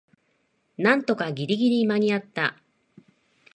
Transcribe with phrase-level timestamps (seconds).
[0.79, 2.57] なんとかギリギリ間にあった